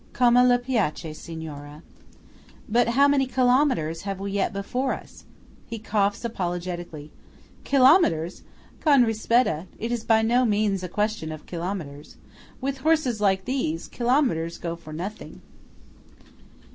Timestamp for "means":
10.43-10.81